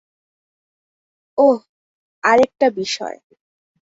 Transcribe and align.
ওহ, 1.37 1.57
আরেকটা 2.23 2.67
বিষয়। 2.71 3.17